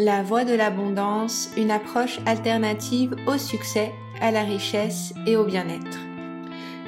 La 0.00 0.22
voie 0.22 0.44
de 0.44 0.54
l'abondance, 0.54 1.50
une 1.56 1.72
approche 1.72 2.20
alternative 2.24 3.16
au 3.26 3.36
succès, 3.36 3.90
à 4.20 4.30
la 4.30 4.44
richesse 4.44 5.12
et 5.26 5.34
au 5.34 5.42
bien-être. 5.44 5.98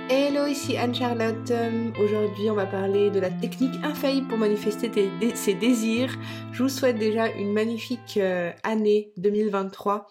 Hello, 0.09 0.47
ici 0.47 0.77
Anne-Charlotte. 0.77 1.53
Aujourd'hui, 2.01 2.51
on 2.51 2.55
va 2.55 2.67
parler 2.67 3.11
de 3.11 3.19
la 3.19 3.31
technique 3.31 3.75
infaillible 3.83 4.29
pour 4.29 4.39
manifester 4.39 4.93
ses 5.35 5.55
désirs. 5.55 6.17
Je 6.53 6.63
vous 6.63 6.69
souhaite 6.69 6.99
déjà 6.99 7.27
une 7.27 7.53
magnifique 7.53 8.17
euh, 8.17 8.53
année 8.63 9.11
2023 9.17 10.07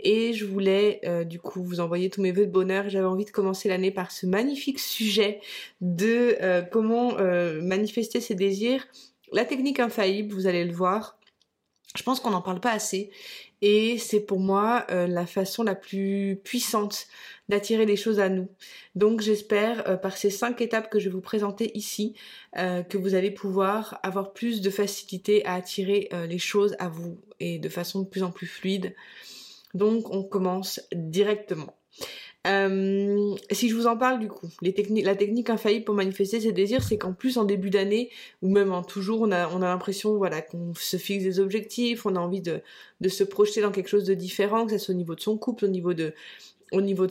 et 0.00 0.32
je 0.32 0.46
voulais 0.46 1.02
euh, 1.04 1.24
du 1.24 1.38
coup 1.38 1.62
vous 1.62 1.80
envoyer 1.80 2.08
tous 2.08 2.22
mes 2.22 2.32
voeux 2.32 2.46
de 2.46 2.50
bonheur. 2.50 2.88
J'avais 2.88 3.04
envie 3.04 3.26
de 3.26 3.30
commencer 3.30 3.68
l'année 3.68 3.90
par 3.90 4.10
ce 4.10 4.24
magnifique 4.24 4.78
sujet 4.78 5.40
de 5.82 6.38
euh, 6.40 6.62
comment 6.62 7.12
manifester 7.60 8.22
ses 8.22 8.34
désirs. 8.34 8.86
La 9.34 9.44
technique 9.44 9.80
infaillible, 9.80 10.32
vous 10.32 10.46
allez 10.46 10.64
le 10.64 10.72
voir, 10.72 11.17
je 11.98 12.04
pense 12.04 12.20
qu'on 12.20 12.30
n'en 12.30 12.42
parle 12.42 12.60
pas 12.60 12.70
assez 12.70 13.10
et 13.60 13.98
c'est 13.98 14.20
pour 14.20 14.38
moi 14.38 14.86
euh, 14.90 15.08
la 15.08 15.26
façon 15.26 15.64
la 15.64 15.74
plus 15.74 16.40
puissante 16.44 17.08
d'attirer 17.48 17.86
les 17.86 17.96
choses 17.96 18.20
à 18.20 18.28
nous. 18.28 18.48
Donc 18.94 19.20
j'espère 19.20 19.88
euh, 19.88 19.96
par 19.96 20.16
ces 20.16 20.30
cinq 20.30 20.60
étapes 20.60 20.90
que 20.90 21.00
je 21.00 21.06
vais 21.06 21.14
vous 21.14 21.20
présenter 21.20 21.76
ici 21.76 22.14
euh, 22.56 22.84
que 22.84 22.96
vous 22.96 23.16
allez 23.16 23.32
pouvoir 23.32 23.98
avoir 24.04 24.32
plus 24.32 24.60
de 24.60 24.70
facilité 24.70 25.44
à 25.44 25.54
attirer 25.54 26.08
les 26.28 26.38
choses 26.38 26.76
à 26.78 26.88
vous 26.88 27.18
et 27.40 27.58
de 27.58 27.68
façon 27.68 28.02
de 28.02 28.06
plus 28.06 28.22
en 28.22 28.30
plus 28.30 28.46
fluide. 28.46 28.94
Donc 29.74 30.08
on 30.10 30.22
commence 30.22 30.80
directement. 30.94 31.74
Euh, 32.46 33.34
si 33.50 33.68
je 33.68 33.74
vous 33.74 33.86
en 33.86 33.96
parle 33.96 34.20
du 34.20 34.28
coup, 34.28 34.48
la 34.62 35.16
technique 35.16 35.50
infaillible 35.50 35.84
pour 35.84 35.94
manifester 35.94 36.40
ses 36.40 36.52
désirs, 36.52 36.82
c'est 36.82 36.96
qu'en 36.96 37.12
plus 37.12 37.36
en 37.36 37.44
début 37.44 37.68
d'année, 37.68 38.10
ou 38.42 38.48
même 38.48 38.72
en 38.72 38.82
toujours, 38.82 39.20
on 39.22 39.32
a, 39.32 39.48
on 39.48 39.60
a 39.60 39.66
l'impression 39.66 40.16
voilà, 40.16 40.40
qu'on 40.40 40.72
se 40.74 40.96
fixe 40.96 41.24
des 41.24 41.40
objectifs, 41.40 42.06
on 42.06 42.14
a 42.16 42.20
envie 42.20 42.40
de, 42.40 42.62
se 43.08 43.24
projeter 43.24 43.60
dans 43.60 43.72
quelque 43.72 43.88
chose 43.88 44.04
de 44.04 44.14
différent, 44.14 44.66
que 44.66 44.72
ce 44.72 44.78
soit 44.78 44.94
au 44.94 44.98
niveau 44.98 45.14
de 45.14 45.20
son 45.20 45.36
couple, 45.36 45.64
au 45.64 45.68
niveau 45.68 45.94
de, 45.94 46.14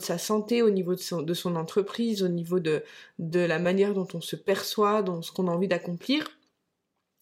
sa 0.00 0.18
santé, 0.18 0.62
au 0.62 0.70
niveau 0.70 0.94
de 0.94 1.00
son, 1.00 1.22
de 1.22 1.34
son 1.34 1.56
entreprise, 1.56 2.22
au 2.22 2.28
niveau 2.28 2.58
de, 2.58 2.82
de 3.18 3.40
la 3.40 3.58
manière 3.58 3.94
dont 3.94 4.08
on 4.14 4.22
se 4.22 4.34
perçoit, 4.34 5.02
dans 5.02 5.20
ce 5.20 5.30
qu'on 5.30 5.46
a 5.46 5.52
envie 5.52 5.68
d'accomplir. 5.68 6.38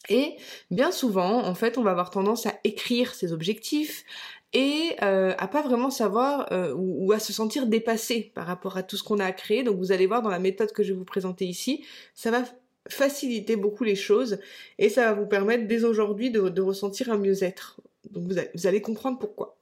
Et 0.08 0.36
bien 0.70 0.92
souvent, 0.92 1.44
en 1.44 1.54
fait, 1.54 1.78
on 1.78 1.82
va 1.82 1.90
avoir 1.90 2.10
tendance 2.10 2.46
à 2.46 2.54
écrire 2.64 3.14
ses 3.14 3.32
objectifs, 3.32 4.04
et 4.52 4.94
euh, 5.02 5.34
à 5.38 5.48
pas 5.48 5.62
vraiment 5.62 5.90
savoir 5.90 6.50
euh, 6.52 6.72
ou, 6.76 7.12
à 7.12 7.18
se 7.18 7.32
sentir 7.32 7.66
dépassé 7.66 8.32
par 8.34 8.46
rapport 8.46 8.76
à 8.76 8.82
tout 8.82 8.96
ce 8.96 9.02
qu'on 9.02 9.18
a 9.18 9.32
créé. 9.32 9.62
Donc 9.62 9.78
vous 9.78 9.92
allez 9.92 10.06
voir 10.06 10.22
dans 10.22 10.30
la 10.30 10.38
méthode 10.38 10.72
que 10.72 10.82
je 10.82 10.92
vais 10.92 10.98
vous 10.98 11.04
présenter 11.04 11.46
ici, 11.46 11.84
ça 12.14 12.30
va 12.30 12.44
faciliter 12.88 13.56
beaucoup 13.56 13.84
les 13.84 13.96
choses 13.96 14.38
et 14.78 14.88
ça 14.88 15.06
va 15.06 15.20
vous 15.20 15.26
permettre 15.26 15.66
dès 15.66 15.84
aujourd'hui 15.84 16.30
de, 16.30 16.60
ressentir 16.60 17.10
un 17.10 17.18
mieux-être. 17.18 17.80
Donc 18.10 18.32
vous 18.54 18.66
allez, 18.66 18.80
comprendre 18.80 19.18
pourquoi. 19.18 19.56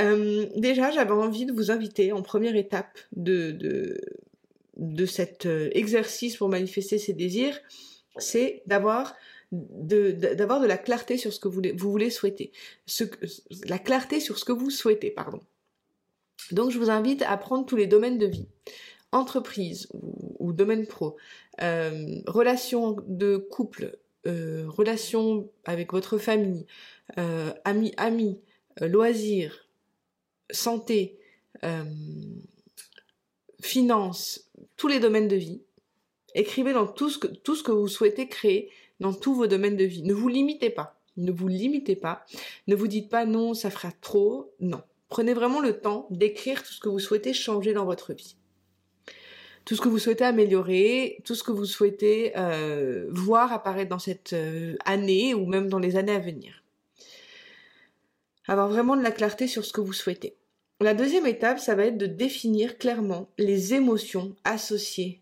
Euh, 0.00 0.46
déjà, 0.56 0.90
j'avais 0.90 1.12
envie 1.12 1.46
de 1.46 1.52
vous 1.52 1.70
inviter 1.70 2.12
en 2.12 2.22
première 2.22 2.56
étape 2.56 2.98
de, 3.12 3.96
cet 5.06 5.46
euh, 5.46 5.70
exercice 5.72 6.36
pour 6.36 6.48
manifester 6.48 6.98
ses 6.98 7.12
désirs, 7.12 7.58
c'est 8.18 8.62
d'avoir 8.66 9.14
d'avoir 9.50 10.60
de, 10.60 10.66
la 10.66 10.78
clarté 10.78 11.16
sur 11.16 11.32
ce 11.32 11.40
que 11.40 11.48
vous, 11.48 11.62
voulez 11.76 12.10
souhaiter. 12.10 12.52
La 13.64 13.78
clarté 13.78 14.20
sur 14.20 14.38
ce 14.38 14.44
que 14.44 14.52
vous 14.52 14.70
souhaitez, 14.70 15.10
pardon. 15.10 15.40
Donc 16.52 16.70
je 16.70 16.78
vous 16.78 16.90
invite 16.90 17.22
à 17.22 17.36
prendre 17.36 17.66
tous 17.66 17.76
les 17.76 17.86
domaines 17.86 18.18
de 18.18 18.26
vie. 18.26 18.48
Entreprise 19.10 19.88
ou, 19.92 20.52
domaine 20.52 20.86
pro, 20.86 21.16
euh, 21.62 22.20
relations 22.26 22.96
de 23.06 23.38
couple, 23.38 23.98
euh, 24.26 24.66
relations 24.68 25.50
avec 25.64 25.92
votre 25.92 26.18
famille, 26.18 26.66
euh, 27.18 27.50
amis, 27.64 28.40
euh, 28.82 28.88
loisirs, 28.88 29.66
santé, 30.50 31.18
finances, 33.60 34.50
tous 34.76 34.86
les 34.86 35.00
domaines 35.00 35.28
de 35.28 35.36
vie. 35.36 35.62
Écrivez 36.34 36.72
dans 36.72 36.86
tout 36.86 37.10
ce 37.10 37.18
que 37.18 37.72
vous 37.72 37.88
souhaitez 37.88 38.28
créer 38.28 38.70
dans 39.00 39.12
tous 39.12 39.34
vos 39.34 39.46
domaines 39.46 39.76
de 39.76 39.84
vie. 39.84 40.02
Ne 40.02 40.14
vous 40.14 40.28
limitez 40.28 40.70
pas. 40.70 41.00
Ne 41.16 41.32
vous 41.32 41.48
limitez 41.48 41.96
pas. 41.96 42.24
Ne 42.66 42.74
vous 42.74 42.86
dites 42.86 43.10
pas 43.10 43.26
non, 43.26 43.54
ça 43.54 43.70
fera 43.70 43.90
trop. 44.00 44.54
Non. 44.60 44.82
Prenez 45.08 45.34
vraiment 45.34 45.60
le 45.60 45.80
temps 45.80 46.06
d'écrire 46.10 46.62
tout 46.62 46.72
ce 46.72 46.80
que 46.80 46.88
vous 46.88 46.98
souhaitez 46.98 47.32
changer 47.32 47.72
dans 47.72 47.84
votre 47.84 48.12
vie. 48.12 48.36
Tout 49.64 49.74
ce 49.74 49.80
que 49.80 49.88
vous 49.88 49.98
souhaitez 49.98 50.24
améliorer, 50.24 51.20
tout 51.24 51.34
ce 51.34 51.42
que 51.42 51.52
vous 51.52 51.64
souhaitez 51.64 52.32
euh, 52.36 53.06
voir 53.10 53.52
apparaître 53.52 53.90
dans 53.90 53.98
cette 53.98 54.32
euh, 54.32 54.76
année 54.84 55.34
ou 55.34 55.46
même 55.46 55.68
dans 55.68 55.78
les 55.78 55.96
années 55.96 56.14
à 56.14 56.20
venir. 56.20 56.62
Avoir 58.46 58.68
vraiment 58.68 58.96
de 58.96 59.02
la 59.02 59.10
clarté 59.10 59.46
sur 59.46 59.64
ce 59.64 59.72
que 59.72 59.82
vous 59.82 59.92
souhaitez. 59.92 60.36
La 60.80 60.94
deuxième 60.94 61.26
étape, 61.26 61.58
ça 61.58 61.74
va 61.74 61.86
être 61.86 61.98
de 61.98 62.06
définir 62.06 62.78
clairement 62.78 63.28
les 63.36 63.74
émotions 63.74 64.36
associées 64.44 65.20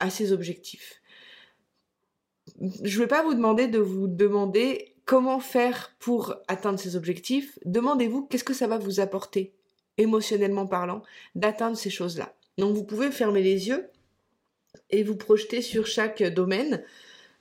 à 0.00 0.10
ces 0.10 0.32
objectifs 0.32 1.00
je 2.60 2.96
ne 2.96 3.02
vais 3.02 3.08
pas 3.08 3.22
vous 3.22 3.34
demander 3.34 3.68
de 3.68 3.78
vous 3.78 4.08
demander 4.08 4.94
comment 5.04 5.40
faire 5.40 5.94
pour 5.98 6.36
atteindre 6.48 6.78
ces 6.78 6.96
objectifs. 6.96 7.58
Demandez-vous 7.64 8.26
qu'est-ce 8.26 8.44
que 8.44 8.54
ça 8.54 8.66
va 8.66 8.78
vous 8.78 9.00
apporter, 9.00 9.54
émotionnellement 9.96 10.66
parlant, 10.66 11.02
d'atteindre 11.34 11.76
ces 11.76 11.90
choses-là. 11.90 12.34
Donc 12.58 12.74
vous 12.74 12.84
pouvez 12.84 13.10
fermer 13.10 13.42
les 13.42 13.68
yeux 13.68 13.88
et 14.90 15.02
vous 15.02 15.16
projeter 15.16 15.62
sur 15.62 15.86
chaque 15.86 16.22
domaine. 16.22 16.84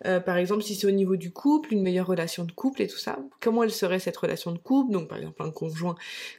Euh, 0.06 0.19
par 0.19 0.38
exemple, 0.38 0.61
si 0.61 0.75
c'est 0.75 0.88
au 0.88 0.91
niveau 0.91 1.16
du 1.16 1.31
couple, 1.31 1.73
une 1.73 1.81
meilleure 1.81 2.07
relation 2.07 2.45
de 2.45 2.51
couple 2.51 2.83
et 2.83 2.88
tout 2.88 2.97
ça, 2.97 3.17
comment 3.41 3.63
elle 3.63 3.72
serait 3.72 4.00
cette 4.00 4.17
relation 4.17 4.51
de 4.51 4.59
couple? 4.59 4.94
Donc, 4.94 5.09
par 5.09 5.17
exemple, 5.17 5.41
un 5.41 5.51
conjoint 5.51 5.95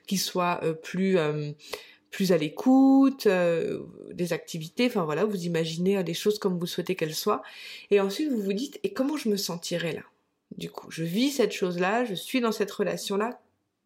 qui 0.06 0.16
soit 0.16 0.60
euh, 0.62 0.72
plus 0.72 1.18
euh, 1.18 1.50
plus 2.10 2.32
à 2.32 2.38
l'écoute, 2.38 3.26
euh, 3.26 3.82
des 4.12 4.32
activités, 4.32 4.86
enfin 4.86 5.04
voilà, 5.04 5.24
vous 5.24 5.44
imaginez 5.44 6.02
les 6.02 6.14
choses 6.14 6.38
comme 6.38 6.58
vous 6.58 6.66
souhaitez 6.66 6.94
qu'elles 6.94 7.14
soient, 7.14 7.42
et 7.90 8.00
ensuite 8.00 8.30
vous 8.30 8.42
vous 8.42 8.52
dites, 8.52 8.80
et 8.82 8.92
comment 8.92 9.16
je 9.16 9.28
me 9.28 9.36
sentirais 9.36 9.92
là 9.92 10.02
Du 10.56 10.70
coup, 10.70 10.90
je 10.90 11.04
vis 11.04 11.30
cette 11.30 11.52
chose-là, 11.52 12.04
je 12.04 12.14
suis 12.14 12.40
dans 12.40 12.52
cette 12.52 12.70
relation-là, 12.70 13.40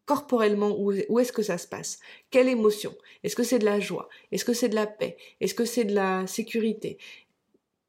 corporellement, 0.05 0.75
où, 0.77 0.93
où 1.09 1.19
est-ce 1.19 1.31
que 1.31 1.43
ça 1.43 1.57
se 1.57 1.67
passe? 1.67 1.99
Quelle 2.29 2.49
émotion? 2.49 2.95
Est-ce 3.23 3.35
que 3.35 3.43
c'est 3.43 3.59
de 3.59 3.65
la 3.65 3.79
joie? 3.79 4.09
Est-ce 4.31 4.45
que 4.45 4.53
c'est 4.53 4.69
de 4.69 4.75
la 4.75 4.87
paix? 4.87 5.17
Est-ce 5.39 5.53
que 5.53 5.65
c'est 5.65 5.85
de 5.85 5.95
la 5.95 6.27
sécurité? 6.27 6.97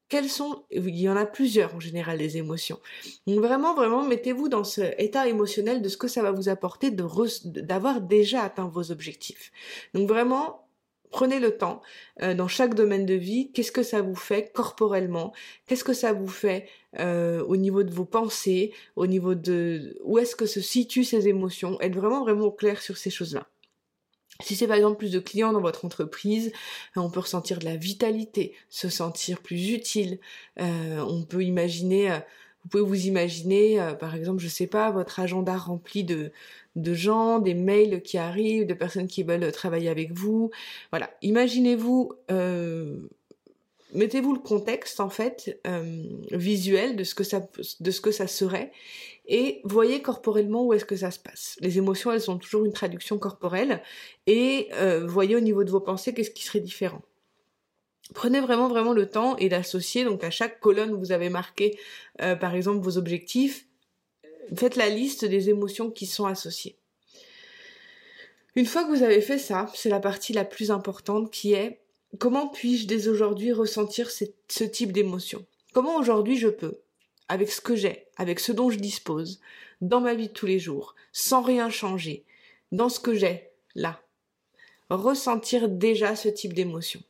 Quelles 0.09 0.29
sont, 0.29 0.63
il 0.71 0.97
y 0.99 1.09
en 1.09 1.15
a 1.15 1.25
plusieurs 1.25 1.75
en 1.75 1.79
général 1.79 2.17
des 2.17 2.37
émotions. 2.37 2.79
Donc 3.27 3.39
vraiment, 3.39 3.73
vraiment, 3.73 4.03
mettez-vous 4.03 4.49
dans 4.49 4.63
ce 4.63 4.81
état 5.01 5.27
émotionnel 5.27 5.81
de 5.81 5.89
ce 5.89 5.97
que 5.97 6.07
ça 6.07 6.21
va 6.21 6.31
vous 6.31 6.49
apporter 6.49 6.91
d'avoir 6.91 8.01
déjà 8.01 8.43
atteint 8.43 8.67
vos 8.67 8.91
objectifs. 8.91 9.51
Donc 9.93 10.07
vraiment, 10.07 10.67
prenez 11.09 11.39
le 11.39 11.57
temps 11.57 11.81
euh, 12.21 12.33
dans 12.33 12.47
chaque 12.47 12.75
domaine 12.75 13.05
de 13.05 13.13
vie, 13.13 13.51
qu'est-ce 13.51 13.71
que 13.71 13.83
ça 13.83 14.01
vous 14.01 14.15
fait 14.15 14.51
corporellement, 14.53 15.33
qu'est-ce 15.65 15.83
que 15.83 15.93
ça 15.93 16.13
vous 16.13 16.27
fait 16.27 16.67
euh, 16.99 17.43
au 17.45 17.57
niveau 17.57 17.83
de 17.83 17.91
vos 17.91 18.05
pensées, 18.05 18.73
au 18.95 19.07
niveau 19.07 19.33
de 19.33 19.97
où 20.03 20.19
est-ce 20.19 20.35
que 20.35 20.45
se 20.45 20.61
situent 20.61 21.03
ces 21.03 21.27
émotions, 21.27 21.79
être 21.81 21.95
vraiment 21.95 22.21
vraiment 22.21 22.51
clair 22.51 22.81
sur 22.81 22.97
ces 22.97 23.09
choses-là. 23.09 23.47
Si 24.41 24.55
c'est 24.55 24.67
par 24.67 24.75
exemple 24.75 24.97
plus 24.97 25.11
de 25.11 25.19
clients 25.19 25.53
dans 25.53 25.61
votre 25.61 25.85
entreprise, 25.85 26.51
euh, 26.97 27.01
on 27.01 27.09
peut 27.09 27.21
ressentir 27.21 27.59
de 27.59 27.65
la 27.65 27.75
vitalité, 27.77 28.53
se 28.69 28.89
sentir 28.89 29.41
plus 29.41 29.71
utile. 29.71 30.19
Euh, 30.59 30.99
on 31.07 31.23
peut 31.23 31.43
imaginer, 31.43 32.11
euh, 32.11 32.19
vous 32.63 32.69
pouvez 32.69 32.83
vous 32.83 33.05
imaginer, 33.05 33.93
par 33.99 34.15
exemple, 34.15 34.41
je 34.41 34.47
sais 34.47 34.67
pas, 34.67 34.91
votre 34.91 35.19
agenda 35.19 35.55
rempli 35.55 36.03
de 36.03 36.31
de 36.75 36.93
gens, 36.93 37.39
des 37.39 37.53
mails 37.53 38.01
qui 38.01 38.17
arrivent, 38.17 38.67
de 38.67 38.73
personnes 38.73 39.07
qui 39.07 39.23
veulent 39.23 39.49
travailler 39.53 39.87
avec 39.87 40.11
vous. 40.11 40.51
Voilà, 40.91 41.09
imaginez-vous 41.21 42.11
mettez-vous 43.95 44.33
le 44.33 44.39
contexte 44.39 44.99
en 44.99 45.09
fait 45.09 45.59
euh, 45.65 46.03
visuel 46.31 46.95
de 46.95 47.03
ce 47.03 47.15
que 47.15 47.23
ça 47.23 47.47
de 47.79 47.91
ce 47.91 48.01
que 48.01 48.11
ça 48.11 48.27
serait 48.27 48.71
et 49.27 49.61
voyez 49.63 50.01
corporellement 50.01 50.65
où 50.65 50.73
est-ce 50.73 50.85
que 50.85 50.95
ça 50.95 51.09
se 51.09 51.19
passe. 51.19 51.57
Les 51.59 51.77
émotions, 51.77 52.11
elles 52.11 52.21
sont 52.21 52.37
toujours 52.37 52.65
une 52.65 52.73
traduction 52.73 53.17
corporelle 53.17 53.81
et 54.27 54.69
euh, 54.73 55.05
voyez 55.07 55.35
au 55.35 55.39
niveau 55.39 55.63
de 55.63 55.71
vos 55.71 55.79
pensées 55.79 56.13
qu'est-ce 56.13 56.31
qui 56.31 56.43
serait 56.43 56.59
différent. 56.59 57.01
Prenez 58.13 58.39
vraiment 58.39 58.67
vraiment 58.67 58.93
le 58.93 59.09
temps 59.09 59.35
et 59.37 59.49
d'associer 59.49 60.03
donc 60.03 60.23
à 60.23 60.29
chaque 60.29 60.59
colonne 60.59 60.93
où 60.93 60.99
vous 60.99 61.11
avez 61.11 61.29
marqué 61.29 61.79
euh, 62.21 62.35
par 62.35 62.53
exemple 62.53 62.83
vos 62.83 62.97
objectifs, 62.97 63.65
faites 64.55 64.75
la 64.75 64.89
liste 64.89 65.25
des 65.25 65.49
émotions 65.49 65.89
qui 65.89 66.05
sont 66.05 66.25
associées. 66.25 66.77
Une 68.55 68.65
fois 68.65 68.83
que 68.83 68.89
vous 68.89 69.03
avez 69.03 69.21
fait 69.21 69.39
ça, 69.39 69.69
c'est 69.73 69.89
la 69.89 69.99
partie 69.99 70.33
la 70.33 70.45
plus 70.45 70.71
importante 70.71 71.31
qui 71.31 71.53
est 71.53 71.81
comment 72.19 72.47
puis-je 72.47 72.87
dès 72.87 73.07
aujourd'hui 73.07 73.51
ressentir 73.51 74.09
ce 74.11 74.63
type 74.63 74.91
d'émotion? 74.91 75.45
Comment 75.73 75.97
aujourd'hui 75.97 76.37
je 76.37 76.47
peux, 76.47 76.79
avec 77.27 77.51
ce 77.51 77.61
que 77.61 77.75
j'ai, 77.75 78.07
avec 78.17 78.39
ce 78.39 78.51
dont 78.51 78.69
je 78.69 78.77
dispose, 78.77 79.39
dans 79.81 80.01
ma 80.01 80.13
vie 80.13 80.27
de 80.27 80.33
tous 80.33 80.45
les 80.45 80.59
jours, 80.59 80.95
sans 81.11 81.41
rien 81.41 81.69
changer, 81.69 82.23
dans 82.71 82.89
ce 82.89 82.99
que 82.99 83.13
j'ai, 83.13 83.49
là, 83.75 83.99
ressentir 84.89 85.67
déjà 85.67 86.15
ce 86.15 86.29
type 86.29 86.53
d'émotion? 86.53 87.01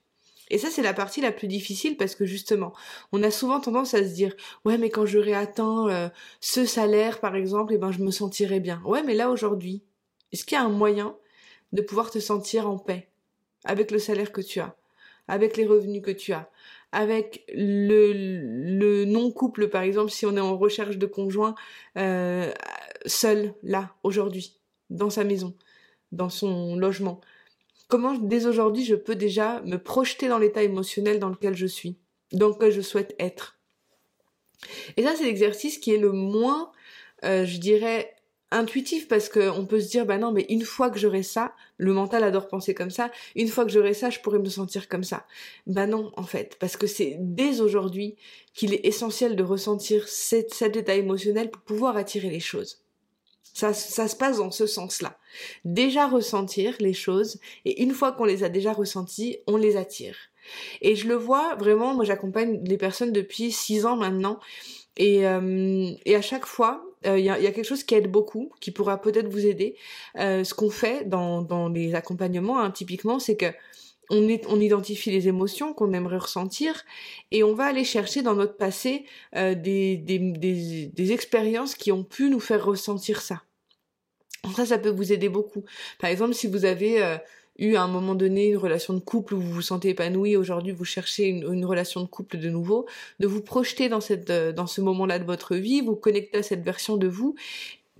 Et 0.49 0.57
ça, 0.57 0.69
c'est 0.69 0.81
la 0.81 0.93
partie 0.93 1.21
la 1.21 1.31
plus 1.31 1.47
difficile 1.47 1.97
parce 1.97 2.15
que 2.15 2.25
justement, 2.25 2.73
on 3.11 3.23
a 3.23 3.31
souvent 3.31 3.59
tendance 3.59 3.93
à 3.93 4.03
se 4.03 4.13
dire, 4.13 4.35
ouais, 4.63 4.77
mais 4.77 4.89
quand 4.89 5.05
j'aurai 5.05 5.33
atteint 5.33 5.89
euh, 5.89 6.09
ce 6.39 6.65
salaire, 6.65 7.19
par 7.19 7.35
exemple, 7.35 7.73
eh 7.73 7.77
ben, 7.77 7.91
je 7.91 7.99
me 7.99 8.11
sentirai 8.11 8.59
bien. 8.59 8.81
Ouais, 8.85 9.01
mais 9.01 9.15
là, 9.15 9.31
aujourd'hui, 9.31 9.81
est-ce 10.31 10.45
qu'il 10.45 10.55
y 10.55 10.61
a 10.61 10.63
un 10.63 10.69
moyen 10.69 11.15
de 11.73 11.81
pouvoir 11.81 12.11
te 12.11 12.19
sentir 12.19 12.69
en 12.69 12.77
paix 12.77 13.09
avec 13.63 13.89
le 13.89 13.97
salaire 13.97 14.31
que 14.31 14.41
tu 14.41 14.59
as, 14.59 14.75
avec 15.27 15.57
les 15.57 15.65
revenus 15.65 16.01
que 16.01 16.11
tu 16.11 16.33
as, 16.33 16.49
avec 16.91 17.45
le, 17.53 18.13
le 18.13 19.05
non-couple, 19.05 19.69
par 19.69 19.81
exemple, 19.83 20.11
si 20.11 20.25
on 20.25 20.35
est 20.37 20.41
en 20.41 20.57
recherche 20.57 20.97
de 20.97 21.05
conjoint, 21.05 21.55
euh, 21.97 22.51
seul, 23.05 23.53
là, 23.63 23.95
aujourd'hui, 24.03 24.59
dans 24.89 25.09
sa 25.09 25.23
maison, 25.23 25.55
dans 26.11 26.29
son 26.29 26.75
logement 26.75 27.21
Comment 27.87 28.15
dès 28.15 28.47
aujourd'hui 28.47 28.83
je 28.83 28.95
peux 28.95 29.15
déjà 29.15 29.61
me 29.61 29.77
projeter 29.77 30.27
dans 30.27 30.39
l'état 30.39 30.63
émotionnel 30.63 31.19
dans 31.19 31.29
lequel 31.29 31.55
je 31.55 31.67
suis, 31.67 31.97
dans 32.31 32.49
lequel 32.49 32.71
je 32.71 32.81
souhaite 32.81 33.15
être? 33.19 33.59
Et 34.97 35.03
ça 35.03 35.15
c'est 35.15 35.25
l'exercice 35.25 35.77
qui 35.77 35.93
est 35.93 35.99
le 35.99 36.11
moins, 36.11 36.71
euh, 37.23 37.45
je 37.45 37.59
dirais, 37.59 38.14
intuitif 38.51 39.07
parce 39.07 39.29
qu'on 39.29 39.65
peut 39.65 39.79
se 39.79 39.89
dire 39.89 40.05
bah 40.05 40.17
non 40.17 40.31
mais 40.31 40.45
une 40.49 40.63
fois 40.63 40.89
que 40.89 40.99
j'aurai 40.99 41.23
ça, 41.23 41.53
le 41.77 41.93
mental 41.93 42.23
adore 42.23 42.47
penser 42.47 42.73
comme 42.73 42.91
ça, 42.91 43.11
une 43.35 43.47
fois 43.47 43.65
que 43.65 43.71
j'aurai 43.71 43.93
ça, 43.93 44.09
je 44.09 44.19
pourrai 44.19 44.39
me 44.39 44.49
sentir 44.49 44.87
comme 44.87 45.03
ça. 45.03 45.25
Bah 45.67 45.87
non 45.87 46.11
en 46.15 46.23
fait, 46.23 46.57
parce 46.59 46.77
que 46.77 46.87
c'est 46.87 47.17
dès 47.19 47.61
aujourd'hui 47.61 48.15
qu'il 48.53 48.73
est 48.73 48.85
essentiel 48.85 49.35
de 49.35 49.43
ressentir 49.43 50.07
cet 50.07 50.61
état 50.61 50.95
émotionnel 50.95 51.49
pour 51.51 51.61
pouvoir 51.61 51.97
attirer 51.97 52.29
les 52.29 52.39
choses. 52.39 52.81
Ça, 53.53 53.73
ça 53.73 54.09
se 54.09 54.17
passe 54.17 54.37
dans 54.37 54.51
ce 54.51 54.67
sens-là. 54.67 55.17
Déjà 55.63 56.07
ressentir 56.07 56.75
les 56.79 56.93
choses, 56.93 57.39
et 57.63 57.81
une 57.83 57.93
fois 57.93 58.11
qu'on 58.11 58.25
les 58.25 58.43
a 58.43 58.49
déjà 58.49 58.73
ressenties, 58.73 59.37
on 59.47 59.55
les 59.55 59.77
attire. 59.77 60.17
Et 60.81 60.95
je 60.95 61.07
le 61.07 61.15
vois 61.15 61.55
vraiment, 61.55 61.93
moi 61.93 62.03
j'accompagne 62.03 62.61
les 62.65 62.77
personnes 62.77 63.13
depuis 63.13 63.51
six 63.51 63.85
ans 63.85 63.95
maintenant, 63.95 64.39
et, 64.97 65.25
euh, 65.25 65.89
et 66.05 66.15
à 66.15 66.21
chaque 66.21 66.45
fois, 66.45 66.84
euh, 67.05 67.19
il 67.19 67.25
y, 67.25 67.29
a, 67.29 67.37
quelque 67.37 67.63
chose 67.63 67.83
qui 67.83 67.95
aide 67.95 68.09
beaucoup, 68.09 68.51
qui 68.59 68.71
pourra 68.71 69.01
peut-être 69.01 69.27
vous 69.27 69.45
aider. 69.45 69.75
Euh, 70.17 70.43
ce 70.43 70.53
qu'on 70.53 70.69
fait 70.69 71.07
dans, 71.07 71.69
les 71.69 71.95
accompagnements, 71.95 72.59
hein, 72.59 72.71
typiquement, 72.71 73.19
c'est 73.19 73.35
que 73.35 73.47
on, 74.11 74.59
identifie 74.59 75.09
les 75.09 75.27
émotions 75.27 75.73
qu'on 75.73 75.91
aimerait 75.91 76.17
ressentir 76.17 76.83
et 77.31 77.43
on 77.43 77.55
va 77.55 77.65
aller 77.65 77.83
chercher 77.83 78.21
dans 78.21 78.35
notre 78.35 78.55
passé 78.55 79.05
euh, 79.35 79.55
des, 79.55 79.97
des, 79.97 81.11
expériences 81.11 81.73
qui 81.73 81.91
ont 81.91 82.03
pu 82.03 82.29
nous 82.29 82.39
faire 82.39 82.63
ressentir 82.63 83.21
ça. 83.21 83.41
Ça, 84.55 84.67
ça 84.67 84.77
peut 84.77 84.91
vous 84.91 85.11
aider 85.11 85.27
beaucoup. 85.27 85.63
Par 85.99 86.11
exemple, 86.11 86.35
si 86.35 86.45
vous 86.45 86.65
avez 86.65 87.17
eu 87.57 87.75
à 87.75 87.83
un 87.83 87.87
moment 87.87 88.15
donné 88.15 88.47
une 88.47 88.57
relation 88.57 88.93
de 88.93 88.99
couple 88.99 89.35
où 89.35 89.39
vous 89.39 89.51
vous 89.51 89.61
sentez 89.61 89.89
épanoui, 89.89 90.35
aujourd'hui 90.35 90.71
vous 90.71 90.85
cherchez 90.85 91.27
une, 91.27 91.65
relation 91.65 92.01
de 92.01 92.07
couple 92.07 92.37
de 92.37 92.49
nouveau, 92.49 92.85
de 93.19 93.27
vous 93.27 93.41
projeter 93.41 93.89
dans, 93.89 94.01
cette, 94.01 94.29
euh, 94.29 94.51
dans 94.51 94.67
ce 94.67 94.81
moment-là 94.81 95.19
de 95.19 95.25
votre 95.25 95.55
vie, 95.55 95.81
vous 95.81 95.95
connecter 95.95 96.39
à 96.39 96.43
cette 96.43 96.63
version 96.63 96.97
de 96.97 97.07
vous 97.07 97.35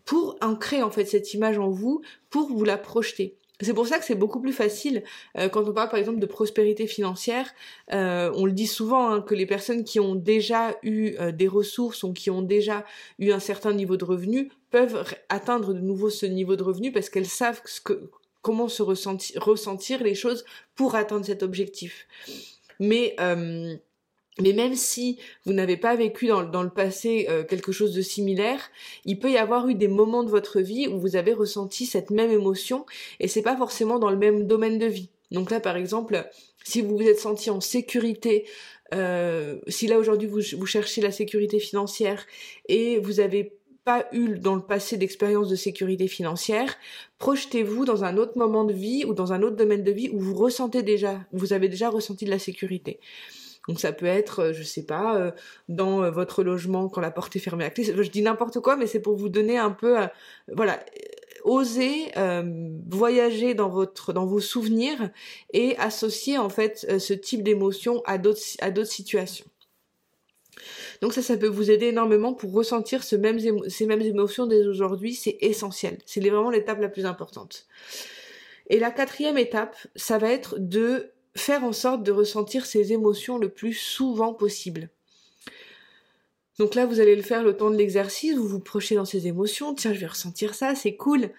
pour 0.03 0.37
ancrer 0.41 0.83
en 0.83 0.91
fait 0.91 1.05
cette 1.05 1.33
image 1.33 1.57
en 1.57 1.69
vous, 1.69 2.01
pour 2.29 2.47
vous 2.49 2.63
la 2.63 2.77
projeter. 2.77 3.37
C'est 3.61 3.73
pour 3.73 3.87
ça 3.87 3.97
que 3.97 4.03
c'est 4.03 4.15
beaucoup 4.15 4.41
plus 4.41 4.51
facile 4.51 5.01
euh, 5.37 5.47
quand 5.47 5.67
on 5.67 5.71
parle 5.71 5.89
par 5.89 5.97
exemple 5.97 6.19
de 6.19 6.25
prospérité 6.25 6.87
financière. 6.87 7.49
Euh, 7.93 8.29
on 8.35 8.45
le 8.45 8.51
dit 8.51 8.67
souvent 8.67 9.09
hein, 9.09 9.21
que 9.21 9.33
les 9.33 9.45
personnes 9.45 9.85
qui 9.85 10.01
ont 10.01 10.13
déjà 10.13 10.75
eu 10.83 11.15
des 11.31 11.47
ressources 11.47 12.03
ou 12.03 12.11
qui 12.11 12.29
ont 12.29 12.41
déjà 12.41 12.83
eu 13.17 13.31
un 13.31 13.39
certain 13.39 13.71
niveau 13.71 13.95
de 13.95 14.03
revenu 14.03 14.51
peuvent 14.71 15.05
atteindre 15.29 15.73
de 15.73 15.79
nouveau 15.79 16.09
ce 16.09 16.25
niveau 16.25 16.57
de 16.57 16.63
revenu 16.63 16.91
parce 16.91 17.09
qu'elles 17.09 17.25
savent 17.25 17.61
ce 17.63 17.79
que, 17.79 18.11
comment 18.45 18.67
se 18.67 18.83
ressentir, 18.83 20.03
les 20.03 20.13
choses 20.13 20.45
pour 20.75 20.93
atteindre 20.93 21.25
cet 21.25 21.41
objectif. 21.41 22.05
Mais 22.79 23.15
euh, 23.19 23.75
mais 24.39 24.53
même 24.53 24.75
si 24.75 25.17
vous 25.45 25.53
n'avez 25.53 25.77
pas 25.77 25.95
vécu 25.95 26.27
dans, 26.27 26.61
le 26.61 26.69
passé 26.69 27.25
euh, 27.27 27.43
quelque 27.43 27.71
chose 27.71 27.95
de 27.95 28.03
similaire, 28.03 28.59
il 29.03 29.17
peut 29.17 29.31
y 29.31 29.37
avoir 29.37 29.67
eu 29.67 29.73
des 29.73 29.87
moments 29.87 30.23
de 30.23 30.29
votre 30.29 30.59
vie 30.59 30.87
où 30.87 30.99
vous 30.99 31.15
avez 31.15 31.33
ressenti 31.33 31.87
cette 31.87 32.11
même 32.11 32.29
émotion 32.29 32.85
et 33.19 33.27
c'est 33.27 33.41
pas 33.41 33.57
forcément 33.57 33.97
dans 33.97 34.11
le 34.11 34.17
même 34.17 34.45
domaine 34.45 34.77
de 34.77 34.85
vie. 34.85 35.09
Donc 35.31 35.49
là, 35.49 35.59
par 35.59 35.75
exemple, 35.75 36.29
si 36.63 36.81
vous 36.81 36.97
vous 36.97 37.07
êtes 37.07 37.19
senti 37.19 37.49
en 37.49 37.61
sécurité, 37.61 38.45
euh, 38.93 39.57
si 39.67 39.87
là 39.87 39.97
aujourd'hui 39.97 40.27
vous 40.27 40.65
cherchez 40.67 41.01
la 41.01 41.11
sécurité 41.11 41.59
financière 41.59 42.27
et 42.67 42.99
vous 42.99 43.21
avez 43.21 43.53
pas 43.85 44.07
eu 44.11 44.39
dans 44.39 44.55
le 44.55 44.61
passé 44.61 44.97
d'expérience 44.97 45.47
de 45.47 45.55
sécurité 45.55 46.07
financière, 46.07 46.75
projetez-vous 47.19 47.85
dans 47.85 48.03
un 48.03 48.17
autre 48.17 48.37
moment 48.37 48.65
de 48.65 48.73
vie 48.73 49.05
ou 49.05 49.13
dans 49.13 49.31
un 49.31 49.43
autre 49.43 49.55
domaine 49.55 49.83
de 49.83 49.91
vie 49.91 50.09
où 50.11 50.19
vous 50.19 50.33
ressentez 50.33 50.81
déjà, 50.81 51.21
vous 51.31 51.53
avez 51.53 51.69
déjà 51.69 51.89
ressenti 51.89 52.25
de 52.25 52.31
la 52.31 52.39
sécurité. 52.39 52.99
Donc 53.67 53.79
ça 53.79 53.93
peut 53.93 54.05
être, 54.05 54.39
euh, 54.39 54.53
je 54.53 54.63
sais 54.63 54.85
pas, 54.85 55.17
euh, 55.17 55.31
dans 55.69 56.03
euh, 56.03 56.11
votre 56.11 56.43
logement 56.43 56.89
quand 56.89 57.01
la 57.01 57.11
porte 57.11 57.35
est 57.35 57.39
fermée 57.39 57.65
à 57.65 57.69
clé. 57.69 57.83
Je 57.83 58.09
dis 58.09 58.21
n'importe 58.21 58.59
quoi, 58.59 58.75
mais 58.75 58.87
c'est 58.87 58.99
pour 58.99 59.15
vous 59.15 59.29
donner 59.29 59.57
un 59.57 59.71
peu, 59.71 59.97
voilà, 60.51 60.79
oser 61.43 62.11
voyager 62.87 63.53
dans 63.53 63.69
votre, 63.69 64.13
dans 64.13 64.25
vos 64.25 64.39
souvenirs 64.39 65.11
et 65.53 65.77
associer 65.77 66.37
en 66.39 66.49
fait 66.49 66.99
ce 66.99 67.13
type 67.13 67.43
d'émotion 67.43 68.01
à 68.05 68.17
d'autres, 68.17 68.41
à 68.61 68.71
d'autres 68.71 68.91
situations. 68.91 69.45
Donc 71.01 71.13
ça, 71.13 71.21
ça 71.21 71.37
peut 71.37 71.47
vous 71.47 71.71
aider 71.71 71.87
énormément 71.87 72.33
pour 72.33 72.53
ressentir 72.53 73.03
ces 73.03 73.17
mêmes 73.17 73.39
émotions 74.01 74.47
dès 74.47 74.65
aujourd'hui. 74.65 75.13
C'est 75.13 75.37
essentiel. 75.41 75.97
C'est 76.05 76.21
vraiment 76.21 76.49
l'étape 76.49 76.79
la 76.79 76.89
plus 76.89 77.05
importante. 77.05 77.67
Et 78.69 78.79
la 78.79 78.91
quatrième 78.91 79.37
étape, 79.37 79.75
ça 79.95 80.17
va 80.17 80.31
être 80.31 80.55
de 80.57 81.11
faire 81.35 81.63
en 81.63 81.73
sorte 81.73 82.03
de 82.03 82.11
ressentir 82.11 82.65
ces 82.65 82.93
émotions 82.93 83.37
le 83.37 83.49
plus 83.49 83.73
souvent 83.73 84.33
possible. 84.33 84.89
Donc 86.57 86.73
là, 86.75 86.85
vous 86.85 87.01
allez 87.01 87.15
le 87.15 87.21
faire 87.21 87.43
le 87.43 87.57
temps 87.57 87.69
de 87.69 87.75
l'exercice, 87.75 88.35
vous 88.35 88.47
vous 88.47 88.61
projetez 88.61 88.95
dans 88.95 89.05
ces 89.05 89.27
émotions, 89.27 89.73
tiens, 89.73 89.93
je 89.93 89.99
vais 89.99 90.05
ressentir 90.05 90.55
ça, 90.55 90.73
c'est 90.73 90.95
cool, 90.95 91.31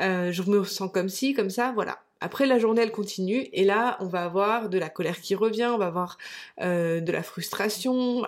euh, 0.00 0.32
je 0.32 0.42
me 0.42 0.64
sens 0.64 0.90
comme 0.92 1.08
ci, 1.08 1.32
comme 1.32 1.50
ça, 1.50 1.70
voilà. 1.72 2.00
Après, 2.20 2.46
la 2.46 2.58
journée, 2.58 2.82
elle 2.82 2.90
continue, 2.90 3.48
et 3.52 3.64
là, 3.64 3.96
on 4.00 4.06
va 4.06 4.24
avoir 4.24 4.68
de 4.68 4.78
la 4.78 4.88
colère 4.88 5.20
qui 5.20 5.36
revient, 5.36 5.70
on 5.72 5.78
va 5.78 5.86
avoir 5.86 6.18
euh, 6.60 7.00
de 7.00 7.12
la 7.12 7.22
frustration, 7.22 8.24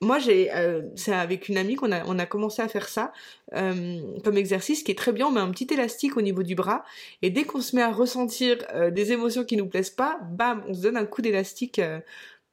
moi 0.00 0.18
j'ai 0.18 0.54
euh, 0.54 0.82
c'est 0.94 1.12
avec 1.12 1.48
une 1.48 1.56
amie 1.56 1.74
qu'on 1.74 1.90
a 1.90 2.04
on 2.06 2.18
a 2.18 2.26
commencé 2.26 2.62
à 2.62 2.68
faire 2.68 2.88
ça 2.88 3.12
euh, 3.54 4.00
comme 4.24 4.36
exercice 4.36 4.82
qui 4.82 4.92
est 4.92 4.98
très 4.98 5.12
bien. 5.12 5.26
On 5.26 5.32
met 5.32 5.40
un 5.40 5.50
petit 5.50 5.66
élastique 5.72 6.16
au 6.16 6.22
niveau 6.22 6.42
du 6.42 6.54
bras 6.54 6.84
et 7.22 7.30
dès 7.30 7.44
qu'on 7.44 7.60
se 7.60 7.74
met 7.74 7.82
à 7.82 7.92
ressentir 7.92 8.58
euh, 8.74 8.90
des 8.90 9.12
émotions 9.12 9.44
qui 9.44 9.56
nous 9.56 9.66
plaisent 9.66 9.90
pas 9.90 10.20
bam 10.30 10.62
on 10.68 10.74
se 10.74 10.82
donne 10.82 10.96
un 10.96 11.06
coup 11.06 11.22
d'élastique 11.22 11.80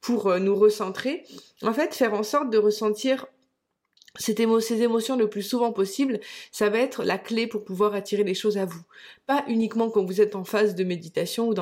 pour 0.00 0.38
nous 0.38 0.54
recentrer. 0.54 1.24
En 1.62 1.72
fait 1.72 1.94
faire 1.94 2.14
en 2.14 2.22
sorte 2.22 2.50
de 2.50 2.58
ressentir 2.58 3.26
ces 4.18 4.82
émotions 4.82 5.16
le 5.16 5.28
plus 5.28 5.42
souvent 5.42 5.72
possible, 5.72 6.20
ça 6.50 6.68
va 6.68 6.78
être 6.78 7.04
la 7.04 7.18
clé 7.18 7.46
pour 7.46 7.64
pouvoir 7.64 7.94
attirer 7.94 8.24
les 8.24 8.34
choses 8.34 8.58
à 8.58 8.64
vous. 8.64 8.82
Pas 9.26 9.44
uniquement 9.48 9.90
quand 9.90 10.04
vous 10.04 10.20
êtes 10.20 10.36
en 10.36 10.44
phase 10.44 10.74
de 10.74 10.84
méditation 10.84 11.50
ou, 11.50 11.54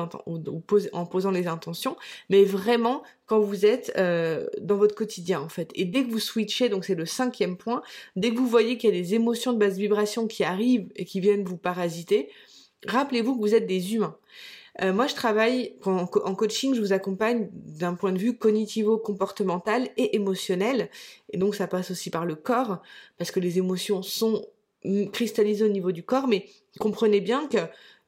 en 0.93 1.05
posant 1.05 1.31
les 1.31 1.47
intentions, 1.47 1.95
mais 2.29 2.43
vraiment 2.43 3.03
quand 3.25 3.39
vous 3.39 3.65
êtes 3.65 3.91
euh, 3.97 4.45
dans 4.61 4.77
votre 4.77 4.95
quotidien 4.95 5.41
en 5.41 5.49
fait. 5.49 5.71
Et 5.75 5.85
dès 5.85 6.03
que 6.03 6.11
vous 6.11 6.19
switchez, 6.19 6.69
donc 6.69 6.85
c'est 6.85 6.95
le 6.95 7.05
cinquième 7.05 7.57
point, 7.57 7.81
dès 8.15 8.31
que 8.31 8.37
vous 8.37 8.47
voyez 8.47 8.77
qu'il 8.77 8.93
y 8.93 8.97
a 8.97 9.01
des 9.01 9.15
émotions 9.15 9.53
de 9.53 9.57
basse 9.57 9.77
vibration 9.77 10.27
qui 10.27 10.43
arrivent 10.43 10.87
et 10.95 11.05
qui 11.05 11.19
viennent 11.19 11.43
vous 11.43 11.57
parasiter, 11.57 12.29
rappelez-vous 12.87 13.35
que 13.35 13.41
vous 13.41 13.55
êtes 13.55 13.67
des 13.67 13.95
humains. 13.95 14.17
Euh, 14.81 14.93
moi, 14.93 15.07
je 15.07 15.15
travaille 15.15 15.75
en, 15.85 16.05
coaching, 16.05 16.73
je 16.73 16.81
vous 16.81 16.93
accompagne 16.93 17.49
d'un 17.53 17.93
point 17.93 18.11
de 18.11 18.17
vue 18.17 18.37
cognitivo-comportemental 18.37 19.89
et 19.97 20.15
émotionnel. 20.15 20.89
Et 21.31 21.37
donc, 21.37 21.55
ça 21.55 21.67
passe 21.67 21.91
aussi 21.91 22.09
par 22.09 22.25
le 22.25 22.35
corps, 22.35 22.81
parce 23.17 23.31
que 23.31 23.39
les 23.39 23.57
émotions 23.57 24.01
sont 24.01 24.45
cristallisées 25.13 25.65
au 25.65 25.69
niveau 25.69 25.91
du 25.91 26.03
corps, 26.03 26.27
mais 26.27 26.45
comprenez 26.79 27.21
bien 27.21 27.47
que 27.47 27.57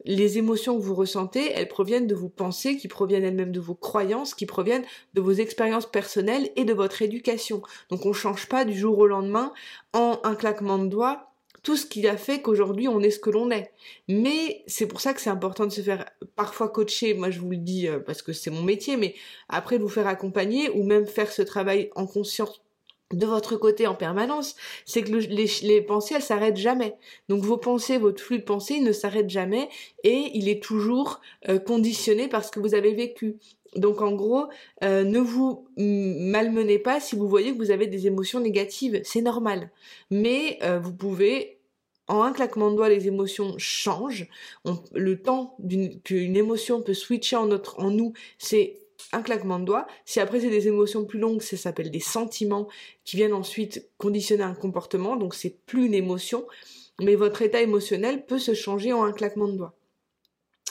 les 0.06 0.38
émotions 0.38 0.78
que 0.78 0.84
vous 0.84 0.94
ressentez, 0.94 1.52
elles 1.54 1.68
proviennent 1.68 2.08
de 2.08 2.16
vos 2.16 2.30
pensées, 2.30 2.78
qui 2.78 2.88
proviennent 2.88 3.24
elles-mêmes 3.24 3.52
de 3.52 3.60
vos 3.60 3.76
croyances, 3.76 4.36
qui 4.36 4.46
proviennent 4.46 4.86
de 5.14 5.22
vos 5.22 5.32
expériences 5.32 5.88
personnelles 5.88 6.52
et 6.56 6.66
de 6.66 6.74
votre 6.74 7.02
éducation. 7.02 7.62
Donc 7.90 8.06
on 8.06 8.14
change 8.14 8.48
pas 8.48 8.64
du 8.64 8.78
jour 8.78 8.98
au 9.00 9.08
lendemain 9.08 9.54
en 9.94 10.20
un 10.24 10.36
claquement 10.36 10.78
de 10.78 10.88
doigts 10.88 11.32
tout 11.64 11.76
ce 11.76 11.86
qui 11.86 12.08
a 12.08 12.18
fait 12.18 12.42
qu'aujourd'hui 12.42 12.88
on 12.88 13.02
est 13.02 13.12
ce 13.12 13.20
que 13.20 13.30
l'on 13.30 13.52
est. 13.52 13.72
Mais 14.08 14.64
c'est 14.68 14.88
pour 14.88 15.02
ça 15.02 15.14
que 15.14 15.22
c'est 15.22 15.30
important 15.30 15.66
de 15.66 15.72
se 15.72 15.82
faire 15.82 16.06
parfois 16.36 16.70
coacher, 16.70 17.14
moi 17.14 17.30
je 17.30 17.40
vous 17.40 17.52
le 17.52 17.58
dis 17.58 17.88
euh, 17.88 18.00
parce 18.00 18.22
que 18.22 18.34
c'est 18.34 18.52
mon 18.52 18.64
métier, 18.64 18.98
mais 18.98 19.16
après 19.50 19.78
vous 19.78 19.90
faire 19.90 20.08
accompagner 20.08 20.70
ou 20.70 20.84
même 20.84 21.06
faire 21.06 21.32
ce 21.32 21.42
travail 21.42 21.90
en 21.96 22.08
conscience 22.08 22.62
de 23.14 23.26
votre 23.26 23.56
côté 23.56 23.88
en 23.88 23.96
permanence, 23.96 24.56
c'est 24.86 25.02
que 25.02 25.12
les, 25.12 25.82
pensées 25.82 26.16
elles 26.16 26.22
s'arrêtent 26.22 26.58
jamais. 26.58 26.96
Donc 27.30 27.44
vos 27.44 27.58
pensées, 27.58 27.98
votre 27.98 28.22
flux 28.22 28.40
de 28.40 28.44
pensée 28.44 28.80
ne 28.82 28.92
s'arrête 28.92 29.30
jamais 29.30 29.70
et 30.04 30.32
il 30.34 30.50
est 30.50 30.62
toujours 30.62 31.22
euh, 31.48 31.58
conditionné 31.58 32.28
par 32.28 32.44
ce 32.44 32.52
que 32.52 32.60
vous 32.60 32.76
avez 32.76 32.94
vécu. 32.94 33.38
Donc 33.78 34.02
en 34.02 34.12
gros, 34.12 34.48
euh, 34.84 35.04
ne 35.04 35.20
vous 35.20 35.68
malmenez 35.78 36.80
pas 36.80 37.00
si 37.00 37.16
vous 37.16 37.30
voyez 37.30 37.54
que 37.54 37.58
vous 37.58 37.72
avez 37.72 37.88
des 37.88 38.08
émotions 38.08 38.40
négatives, 38.40 39.00
c'est 39.04 39.22
normal. 39.22 39.72
Mais 40.12 40.60
vous 40.82 40.94
pouvez 40.94 41.58
en 42.08 42.22
un 42.24 42.32
claquement 42.32 42.72
de 42.72 42.76
doigts, 42.76 42.90
les 42.90 43.08
émotions 43.08 43.56
changent. 43.58 44.28
le 44.94 45.22
temps 45.22 45.58
qu'une 46.04 46.36
émotion 46.36 46.82
peut 46.82 46.94
switcher 46.94 47.36
en, 47.36 47.50
en 47.52 47.92
nous, 47.92 48.14
c'est 48.38 48.80
un 49.12 49.22
claquement 49.22 49.60
de 49.60 49.66
doigts. 49.66 49.88
Si 50.06 50.20
après 50.20 50.40
c'est 50.40 50.50
des 50.50 50.68
émotions 50.68 51.06
plus 51.06 51.20
longues, 51.20 51.42
ça 51.42 51.58
s'appelle 51.58 51.92
des 51.92 52.00
sentiments 52.00 52.68
qui 53.04 53.18
viennent 53.18 53.34
ensuite 53.34 53.90
conditionner 53.98 54.44
un 54.44 54.56
comportement, 54.56 55.16
donc 55.16 55.34
c'est 55.34 55.58
plus 55.66 55.86
une 55.86 55.94
émotion, 55.94 56.46
mais 57.02 57.16
votre 57.16 57.42
état 57.42 57.62
émotionnel 57.62 58.26
peut 58.26 58.40
se 58.40 58.54
changer 58.54 58.94
en 58.94 59.04
un 59.04 59.12
claquement 59.12 59.48
de 59.48 59.58
doigts. 59.58 59.76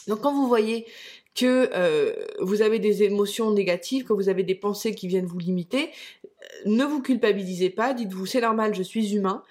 Donc 0.07 0.21
quand 0.21 0.35
vous 0.35 0.49
voyez 0.49 0.87
que 1.37 1.71
euh, 1.75 2.15
vous 2.41 2.63
avez 2.63 2.79
des 2.79 3.03
émotions 3.03 3.53
négatives, 3.53 4.05
que 4.05 4.13
vous 4.13 4.29
avez 4.29 4.43
des 4.43 4.55
pensées 4.55 4.95
qui 4.95 5.07
viennent 5.07 5.27
vous 5.27 5.39
limiter, 5.39 5.91
ne 6.65 6.85
vous 6.85 7.03
culpabilisez 7.03 7.71
pas, 7.71 7.95
dites-vous 7.95 8.27
c'est 8.27 8.41
normal, 8.41 8.75
je 8.75 8.83
suis 8.83 9.15
humain. 9.15 9.43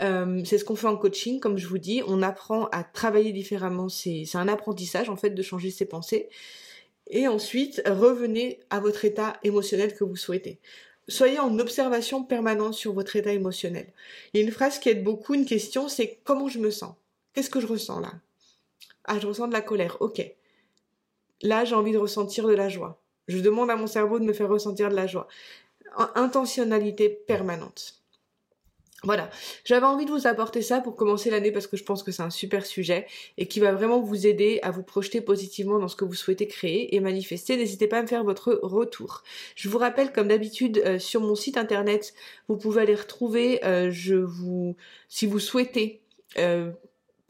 Euh, 0.00 0.42
c'est 0.44 0.58
ce 0.58 0.64
qu'on 0.64 0.76
fait 0.76 0.86
en 0.86 0.96
coaching, 0.96 1.40
comme 1.40 1.58
je 1.58 1.66
vous 1.66 1.78
dis, 1.78 2.02
on 2.06 2.22
apprend 2.22 2.66
à 2.66 2.84
travailler 2.84 3.32
différemment, 3.32 3.88
c'est 3.88 4.24
un 4.34 4.48
apprentissage 4.48 5.08
en 5.10 5.16
fait 5.16 5.30
de 5.30 5.42
changer 5.42 5.70
ses 5.70 5.86
pensées. 5.86 6.28
Et 7.08 7.26
ensuite, 7.26 7.82
revenez 7.86 8.60
à 8.70 8.78
votre 8.78 9.04
état 9.04 9.34
émotionnel 9.42 9.94
que 9.94 10.04
vous 10.04 10.16
souhaitez. 10.16 10.60
Soyez 11.08 11.40
en 11.40 11.58
observation 11.58 12.22
permanente 12.22 12.74
sur 12.74 12.92
votre 12.92 13.16
état 13.16 13.32
émotionnel. 13.32 13.92
Il 14.32 14.40
y 14.40 14.42
a 14.42 14.46
une 14.46 14.52
phrase 14.52 14.78
qui 14.78 14.90
aide 14.90 15.02
beaucoup, 15.02 15.34
une 15.34 15.44
question, 15.44 15.88
c'est 15.88 16.20
comment 16.22 16.48
je 16.48 16.60
me 16.60 16.70
sens? 16.70 16.94
Qu'est-ce 17.32 17.50
que 17.50 17.60
je 17.60 17.66
ressens 17.66 17.98
là? 18.00 18.12
Ah, 19.04 19.18
je 19.18 19.26
ressens 19.26 19.48
de 19.48 19.52
la 19.52 19.60
colère, 19.60 19.96
ok. 20.00 20.22
Là, 21.42 21.64
j'ai 21.64 21.74
envie 21.74 21.92
de 21.92 21.98
ressentir 21.98 22.46
de 22.46 22.54
la 22.54 22.68
joie. 22.68 23.02
Je 23.28 23.38
demande 23.38 23.70
à 23.70 23.76
mon 23.76 23.86
cerveau 23.86 24.18
de 24.18 24.24
me 24.24 24.32
faire 24.32 24.48
ressentir 24.48 24.88
de 24.88 24.96
la 24.96 25.06
joie. 25.06 25.28
Intentionnalité 26.14 27.08
permanente. 27.08 28.00
Voilà, 29.02 29.30
j'avais 29.64 29.86
envie 29.86 30.04
de 30.04 30.10
vous 30.10 30.26
apporter 30.26 30.60
ça 30.60 30.80
pour 30.80 30.94
commencer 30.94 31.30
l'année 31.30 31.52
parce 31.52 31.66
que 31.66 31.78
je 31.78 31.84
pense 31.84 32.02
que 32.02 32.12
c'est 32.12 32.22
un 32.22 32.28
super 32.28 32.66
sujet 32.66 33.06
et 33.38 33.46
qui 33.48 33.58
va 33.58 33.72
vraiment 33.72 34.00
vous 34.00 34.26
aider 34.26 34.58
à 34.62 34.70
vous 34.70 34.82
projeter 34.82 35.22
positivement 35.22 35.78
dans 35.78 35.88
ce 35.88 35.96
que 35.96 36.04
vous 36.04 36.14
souhaitez 36.14 36.46
créer 36.46 36.94
et 36.94 37.00
manifester. 37.00 37.56
N'hésitez 37.56 37.86
pas 37.86 37.98
à 37.98 38.02
me 38.02 38.06
faire 38.06 38.24
votre 38.24 38.60
retour. 38.62 39.22
Je 39.54 39.70
vous 39.70 39.78
rappelle, 39.78 40.12
comme 40.12 40.28
d'habitude, 40.28 40.82
euh, 40.84 40.98
sur 40.98 41.22
mon 41.22 41.34
site 41.34 41.56
internet, 41.56 42.12
vous 42.48 42.58
pouvez 42.58 42.82
aller 42.82 42.94
retrouver, 42.94 43.64
euh, 43.64 43.90
je 43.90 44.16
vous, 44.16 44.76
si 45.08 45.26
vous 45.26 45.38
souhaitez 45.38 46.02
euh, 46.36 46.70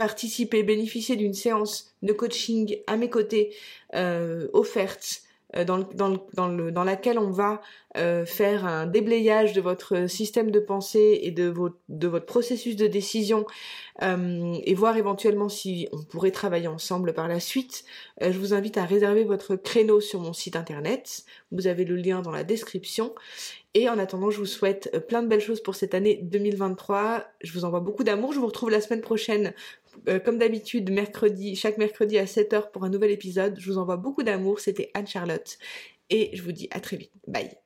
participer, 0.01 0.63
bénéficier 0.63 1.15
d'une 1.15 1.35
séance 1.35 1.95
de 2.03 2.13
coaching 2.13 2.79
à 2.87 2.97
mes 2.97 3.11
côtés, 3.11 3.55
offerte 4.53 5.23
euh, 5.57 5.65
dans, 5.65 5.79
dans, 5.79 6.17
dans, 6.35 6.49
le, 6.49 6.71
dans, 6.71 6.85
laquelle 6.85 7.19
on 7.19 7.31
va 7.31 7.61
euh, 7.97 8.25
faire 8.25 8.67
un 8.67 8.87
déblayage 8.87 9.53
de 9.53 9.61
votre 9.61 10.09
système 10.09 10.53
de 10.53 10.61
pensée 10.61 11.21
et 11.23 11.33
de, 11.33 11.49
votre, 11.49 11.77
de 11.89 12.07
votre 12.07 12.27
processus 12.27 12.77
de 12.77 12.87
décision 12.87 13.47
euh, 14.03 14.55
et 14.63 14.75
voir 14.75 14.97
éventuellement 14.97 15.49
si 15.49 15.89
on 15.91 16.03
pourrait 16.05 16.31
travailler 16.31 16.69
ensemble 16.69 17.15
par 17.15 17.27
la 17.27 17.41
suite, 17.41 17.85
je 18.21 18.39
vous 18.39 18.55
invite 18.55 18.77
à 18.77 18.85
réserver 18.85 19.25
votre 19.25 19.57
créneau 19.57 20.01
sur 20.01 20.21
mon 20.21 20.33
site 20.33 20.55
internet. 20.55 21.25
Vous 21.51 21.67
avez 21.67 21.85
le 21.85 21.97
lien 21.97 22.23
dans 22.23 22.31
la 22.31 22.45
description. 22.45 23.15
Et 23.75 23.89
en 23.89 23.99
attendant, 23.99 24.31
je 24.31 24.39
vous 24.39 24.47
souhaite 24.47 25.07
plein 25.07 25.23
de 25.23 25.29
belles 25.29 25.41
choses 25.41 25.63
pour 25.63 25.75
cette 25.75 25.95
année 25.95 26.19
2023. 26.23 27.25
Je 27.41 27.53
vous 27.53 27.65
envoie 27.65 27.81
beaucoup 27.81 28.03
d'amour. 28.03 28.33
Je 28.33 28.41
vous 28.41 28.47
retrouve 28.47 28.71
la 28.71 28.81
semaine 28.81 29.01
prochaine 29.01 29.53
euh, 30.09 30.19
comme 30.19 30.39
d'habitude, 30.39 30.91
mercredi, 30.91 31.57
chaque 31.57 31.79
mercredi 31.79 32.19
à 32.19 32.25
7h 32.25 32.71
pour 32.73 32.85
un 32.85 32.91
nouvel 32.91 33.11
épisode. 33.11 33.59
Je 33.59 33.71
vous 33.71 33.79
envoie 33.79 33.97
beaucoup 33.97 34.23
d'amour. 34.23 34.61
C'était 34.61 34.91
Anne-Charlotte. 34.95 35.59
Et 36.11 36.31
je 36.37 36.43
vous 36.43 36.53
dis 36.53 36.69
à 36.73 36.81
très 36.81 36.97
vite. 36.97 37.13
Bye. 37.27 37.60